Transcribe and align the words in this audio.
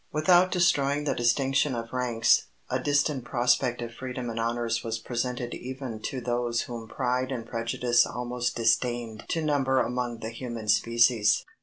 Without 0.11 0.49
destroying 0.49 1.03
the 1.03 1.13
distinction 1.13 1.75
of 1.75 1.93
ranks, 1.93 2.47
a 2.71 2.79
distant 2.79 3.23
prospect 3.23 3.83
of 3.83 3.93
freedom 3.93 4.31
and 4.31 4.39
honors 4.39 4.83
was 4.83 4.97
presented 4.97 5.53
even 5.53 5.99
to 6.01 6.19
those 6.19 6.61
whom 6.61 6.87
pride 6.87 7.31
and 7.31 7.45
prejudice 7.45 8.07
almost 8.07 8.55
disdained 8.55 9.23
to 9.27 9.43
number 9.43 9.79
among 9.79 10.21
the 10.21 10.31
human 10.31 10.67
species. 10.67 11.45